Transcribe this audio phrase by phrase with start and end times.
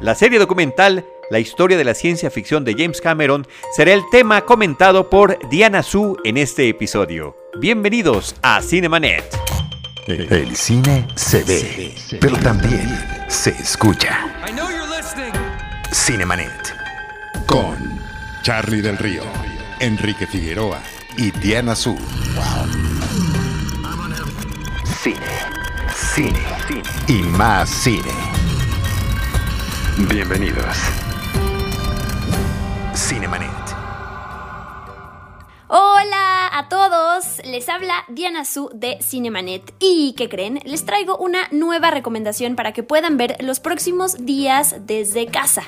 [0.00, 4.42] La serie documental La historia de la ciencia ficción de James Cameron será el tema
[4.42, 7.36] comentado por Diana Su en este episodio.
[7.58, 9.24] Bienvenidos a Cinemanet.
[10.06, 12.88] El cine se ve, pero también
[13.26, 14.18] se escucha.
[15.92, 16.76] Cinemanet.
[17.46, 17.76] Con
[18.42, 19.22] Charlie del Río,
[19.80, 20.80] Enrique Figueroa
[21.16, 21.96] y Diana Su.
[25.02, 25.16] Cine,
[25.92, 26.38] cine,
[26.68, 28.35] cine y más cine.
[29.98, 30.76] Bienvenidos.
[32.94, 33.48] Cinemanet.
[35.68, 40.60] Hola a todos, les habla Diana Su de Cinemanet y ¿qué creen?
[40.64, 45.62] Les traigo una nueva recomendación para que puedan ver los próximos días desde casa.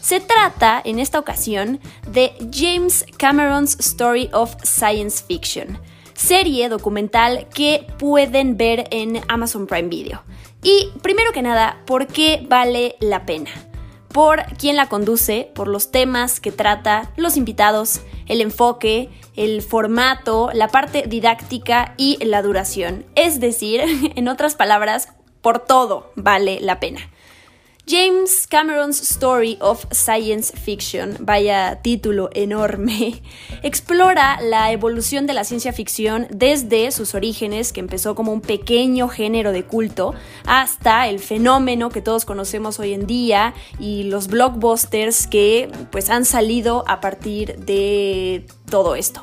[0.00, 5.78] Se trata, en esta ocasión, de James Cameron's Story of Science Fiction,
[6.14, 10.24] serie documental que pueden ver en Amazon Prime Video.
[10.64, 13.67] Y primero que nada, ¿por qué vale la pena?
[14.12, 20.50] Por quién la conduce, por los temas que trata, los invitados, el enfoque, el formato,
[20.54, 23.04] la parte didáctica y la duración.
[23.14, 23.82] Es decir,
[24.16, 25.08] en otras palabras,
[25.42, 27.00] por todo vale la pena.
[27.88, 33.22] James Cameron's Story of Science Fiction, vaya título enorme,
[33.62, 39.08] explora la evolución de la ciencia ficción desde sus orígenes, que empezó como un pequeño
[39.08, 45.26] género de culto, hasta el fenómeno que todos conocemos hoy en día y los blockbusters
[45.26, 49.22] que pues han salido a partir de todo esto.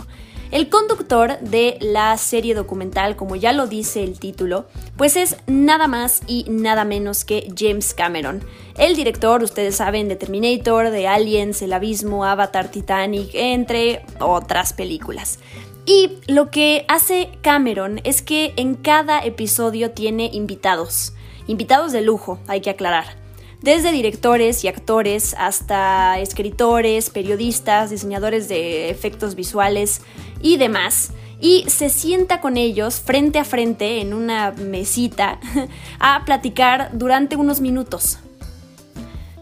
[0.52, 4.66] El conductor de la serie documental, como ya lo dice el título,
[4.96, 8.44] pues es nada más y nada menos que James Cameron.
[8.78, 15.40] El director, ustedes saben, de Terminator, de Aliens, El Abismo, Avatar, Titanic, entre otras películas.
[15.86, 21.14] Y lo que hace Cameron es que en cada episodio tiene invitados.
[21.48, 23.25] Invitados de lujo, hay que aclarar
[23.66, 30.02] desde directores y actores hasta escritores, periodistas, diseñadores de efectos visuales
[30.40, 31.12] y demás.
[31.42, 35.40] Y se sienta con ellos frente a frente en una mesita
[36.00, 38.20] a platicar durante unos minutos.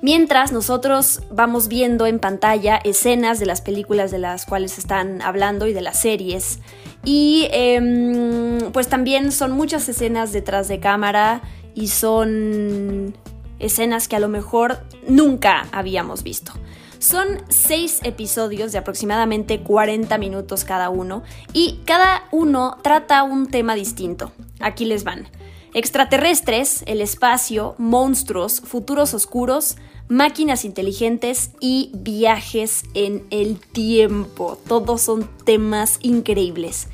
[0.02, 5.68] Mientras nosotros vamos viendo en pantalla escenas de las películas de las cuales están hablando
[5.68, 6.60] y de las series.
[7.04, 11.42] Y em, pues también son muchas escenas detrás de cámara
[11.76, 13.14] y son
[13.60, 16.54] escenas que a lo mejor nunca habíamos visto.
[17.00, 23.76] Son seis episodios de aproximadamente 40 minutos cada uno y cada uno trata un tema
[23.76, 24.32] distinto.
[24.62, 25.28] Aquí les van.
[25.74, 29.76] Extraterrestres, el espacio, monstruos, futuros oscuros,
[30.08, 34.58] máquinas inteligentes y viajes en el tiempo.
[34.68, 36.88] Todos son temas increíbles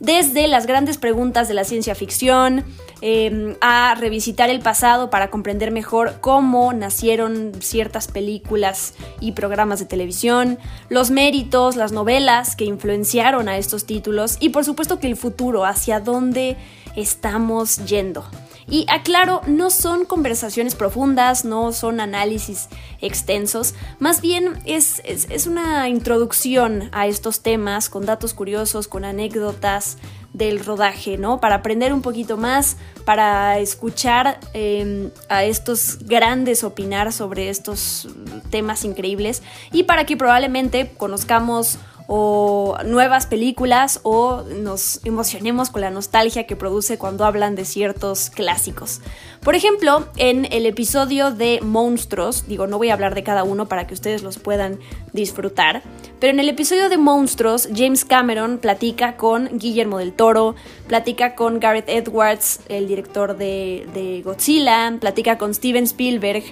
[0.00, 2.64] desde las grandes preguntas de la ciencia ficción,
[3.00, 9.86] em, a revisitar el pasado para comprender mejor cómo nacieron ciertas películas y programas de
[9.86, 10.58] televisión,
[10.88, 15.64] los méritos, las novelas que influenciaron a estos títulos y por supuesto que el futuro,
[15.64, 16.56] hacia dónde
[16.96, 18.24] estamos yendo.
[18.68, 22.68] Y aclaro, no son conversaciones profundas, no son análisis
[23.00, 25.00] extensos, más bien es,
[25.46, 29.98] una introducción a estos temas con datos curiosos, con anécdotas
[30.36, 31.40] del rodaje, ¿no?
[31.40, 32.76] Para aprender un poquito más,
[33.06, 38.06] para escuchar em, a estos grandes opinar sobre estos
[38.50, 39.42] temas increíbles
[39.72, 46.56] y para que probablemente conozcamos o nuevas películas o nos emocionemos con la nostalgia que
[46.56, 49.00] produce cuando hablan de ciertos clásicos.
[49.42, 53.66] Por ejemplo, en el episodio de Monstruos, digo, no voy a hablar de cada uno
[53.68, 54.78] para que ustedes los puedan
[55.12, 55.82] disfrutar,
[56.20, 60.54] pero en el episodio de Monstruos, James Cameron platica con Guillermo del Toro,
[60.86, 66.44] platica con Gareth Edwards, el director de, de Godzilla, platica con Steven Spielberg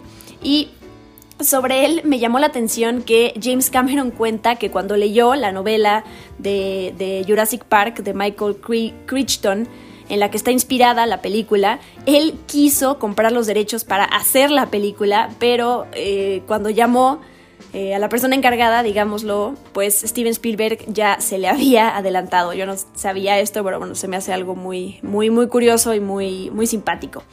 [0.43, 0.69] y
[1.45, 6.05] sobre él me llamó la atención que James Cameron cuenta que cuando leyó la novela
[6.39, 8.57] de, Jurassic Park de Michael
[9.07, 9.69] Crichton,
[10.09, 14.67] en la que está inspirada la película, él quiso comprar los derechos para hacer la
[14.67, 17.21] película, pero eh, cuando llamó
[17.75, 22.53] eh, a la persona encargada, digámoslo, pues Steven Spielberg ya se le había adelantado.
[22.55, 25.99] Yo no sabía esto, pero bueno, se me hace algo muy, muy, muy curioso y
[25.99, 27.25] muy, muy simpático.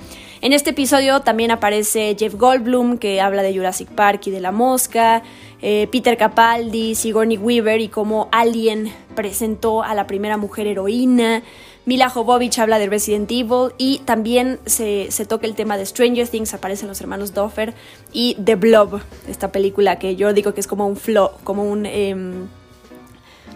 [0.41, 4.51] En este episodio también aparece Jeff Goldblum, que habla de Jurassic Park y de la
[4.51, 5.21] mosca,
[5.61, 11.43] eh, Peter Capaldi, Sigourney Weaver y cómo Alien presentó a la primera mujer heroína.
[11.91, 16.53] Mila Jovovich habla de Resident Evil y también se, toca el tema de Stranger Things,
[16.53, 17.73] aparecen los hermanos Doffer
[18.13, 21.85] y The Blob, esta película que yo digo que es como un flow, como un
[21.85, 22.15] eh,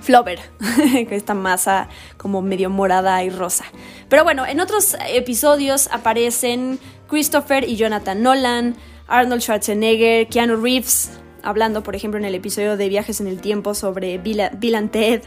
[0.02, 0.40] flover,
[1.12, 1.88] esta masa
[2.18, 3.64] como medio morada y rosa.
[4.10, 6.78] Pero bueno, en otros episodios aparecen
[7.08, 8.76] Christopher y Jonathan Nolan,
[9.08, 11.10] Arnold Schwarzenegger, Keanu Reeves,
[11.42, 15.22] hablando por ejemplo en el episodio de Viajes en el Tiempo sobre Bill, Ted.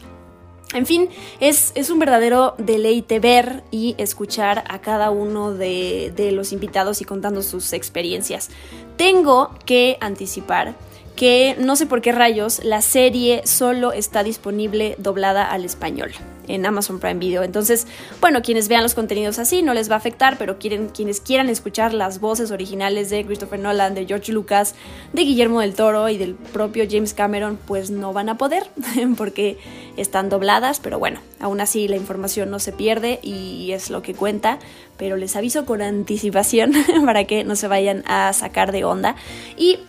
[0.75, 1.09] En fin,
[1.41, 7.01] es, es, un verdadero deleite ver y escuchar a cada uno de, de los invitados
[7.01, 8.51] y contando sus experiencias.
[8.99, 10.75] Tengo que anticipar
[11.19, 16.13] que no sé por qué rayos la serie solo está disponible doblada al español
[16.47, 17.43] en Amazon Prime Video.
[17.43, 17.89] Entonces,
[18.21, 21.49] bueno, quienes vean los contenidos así no les va a afectar, pero quieren, quienes quieran
[21.49, 24.77] escuchar las voces originales de Christopher Nolan, de George Lucas,
[25.13, 28.63] de Guillermo del Toro y del propio James Cameron, pues no van a poder
[29.17, 29.59] porque
[29.97, 34.15] están dobladas, pero bueno, aún así la información no se pierde y es lo que
[34.15, 34.61] cuenta,
[34.97, 36.73] pero les aviso con anticipación
[37.05, 39.17] para que no se vayan a sacar de onda.
[39.57, 39.81] Y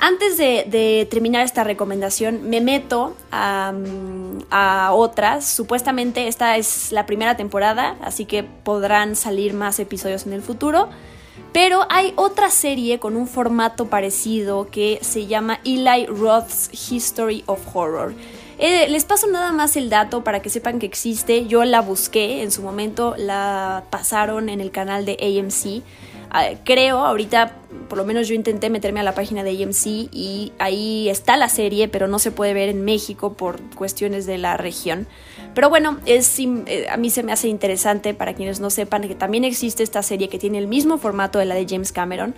[0.00, 3.72] antes de, terminar esta recomendación, me meto a,
[4.50, 5.46] a, otras.
[5.46, 10.88] Supuestamente esta es la primera temporada, así que podrán salir más episodios en el futuro.
[11.52, 17.60] Pero hay otra serie con un formato parecido que se llama Eli Roth's History of
[17.74, 18.14] Horror.
[18.58, 21.46] Eh, les paso nada más el dato para que sepan que existe.
[21.46, 25.82] Yo la busqué en su momento, la pasaron en el canal de AMC.
[26.30, 27.52] Ah, creo, ahorita
[27.88, 31.48] por lo menos yo intenté meterme a la página de AMC y ahí está la
[31.48, 35.06] serie, pero no se puede ver en México por cuestiones de la región.
[35.54, 39.14] Pero bueno, es, eh, a mí se me hace interesante para quienes no sepan que
[39.14, 42.34] también existe esta serie que tiene el mismo formato de la de James Cameron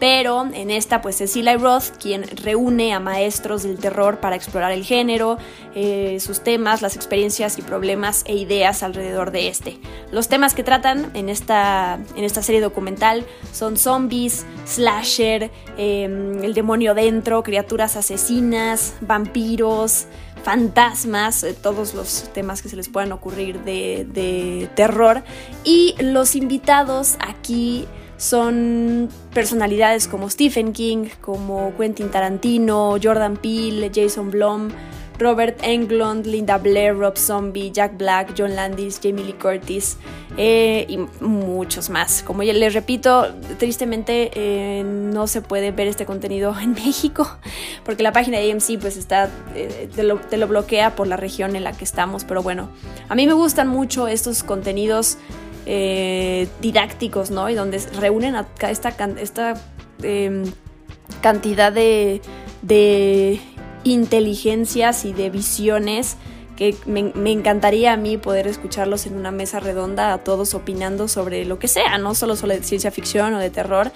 [0.00, 4.72] pero en esta pues es Eli Roth quien reúne a maestros del terror para explorar
[4.72, 5.36] el género,
[5.74, 9.78] eh, sus temas, las experiencias y problemas e ideas alrededor de este.
[10.10, 14.46] Los temas que tratan en esta, en esta serie documental son zombies,
[14.80, 20.06] slasher, em, el demonio dentro, criaturas asesinas, vampiros,
[20.42, 25.22] fantasmas, eh, todos los temas que se les puedan ocurrir de, de terror.
[25.64, 27.86] Y los invitados aquí
[28.16, 34.70] son personalidades como Stephen King, como Quentin Tarantino, Jordan Peele, Jason Blum,
[35.20, 39.98] Robert Englund, Linda Blair, Rob Zombie, Jack Black, John Landis, Jamie Lee Curtis
[40.38, 42.22] eh, y muchos más.
[42.22, 43.28] Como les repito,
[43.58, 47.28] tristemente eh, no se puede ver este contenido en México
[47.84, 51.64] porque la página de AMC pues está, eh, te, lo, bloquea por la región en
[51.64, 52.24] la que estamos.
[52.24, 52.70] Pero bueno,
[53.08, 55.18] a mí me gustan mucho estos contenidos
[56.60, 57.48] didácticos, ¿no?
[57.48, 59.54] Y donde reúnen esta
[60.02, 60.44] em,
[61.20, 62.20] cantidad de,
[62.62, 63.40] de,
[63.84, 66.16] inteligencias y de visiones
[66.56, 67.00] que me,
[67.32, 71.68] encantaría a mí poder escucharlos en una mesa redonda, a todos opinando sobre lo que
[71.68, 73.92] sea, no solo sobre ciencia ficción o de terror,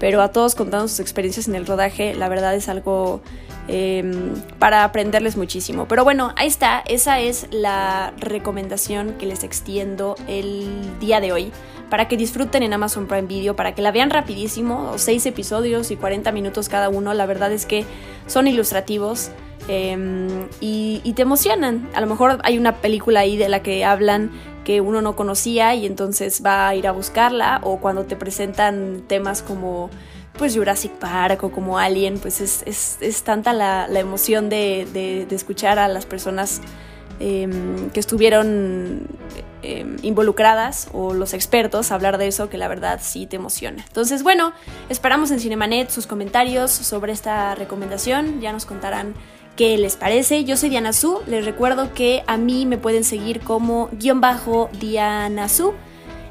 [0.00, 3.22] pero a todos contando sus experiencias en el rodaje, la verdad es algo
[3.70, 5.86] Em, para aprenderles muchísimo.
[5.86, 11.52] Pero bueno, ahí está, esa es la recomendación que les extiendo el día de hoy
[11.90, 15.96] para que disfruten en Amazon Prime Video, para que la vean rapidísimo, seis episodios y
[15.96, 17.84] 40 minutos cada uno, la verdad es que
[18.26, 19.30] son ilustrativos.
[19.66, 21.88] Em, y, te emocionan.
[21.94, 24.30] A lo mejor hay una película ahí de la que hablan
[24.64, 29.02] que uno no conocía y entonces va a ir a buscarla o cuando te presentan
[29.06, 29.90] temas como
[30.38, 36.06] pues Jurassic Park o como Alien, pues es, tanta la, emoción de, escuchar a las
[36.06, 36.60] personas
[37.18, 39.08] em, que estuvieron
[39.62, 43.84] em, involucradas o los expertos hablar de eso que la verdad sí te emociona.
[43.86, 44.52] Entonces, bueno,
[44.88, 49.14] esperamos en Cinemanet sus comentarios sobre esta recomendación, ya nos contarán
[49.56, 50.44] qué les parece.
[50.44, 54.70] Yo soy Diana Su, les recuerdo que a mí me pueden seguir como guion bajo
[54.78, 55.74] Diana Su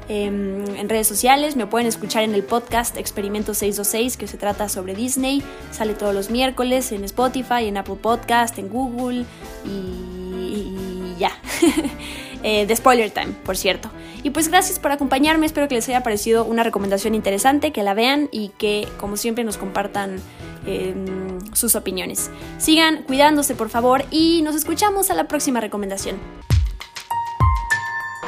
[0.08, 1.54] Em, en redes sociales.
[1.54, 5.42] Me pueden escuchar en el podcast Experimento 626 que se trata sobre Disney.
[5.70, 9.26] Sale todos los miércoles en Spotify, en Apple Podcast, en Google
[9.66, 11.32] y, ya.
[12.42, 13.90] Eh, de Spoiler Time, por cierto.
[14.22, 15.46] Y pues gracias por acompañarme.
[15.46, 19.44] Espero que les haya parecido una recomendación interesante, que la vean y que como siempre
[19.44, 20.20] nos compartan
[20.66, 22.30] em, sus opiniones.
[22.58, 26.16] Sigan cuidándose por favor y nos escuchamos a la próxima recomendación.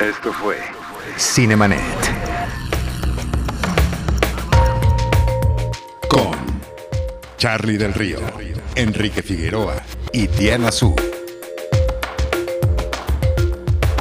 [0.01, 0.57] Esto fue
[1.17, 1.81] Cinemanet.
[6.09, 6.33] Con
[7.37, 8.19] Charlie del Río,
[8.75, 10.97] Enrique Figueroa y Diana Su.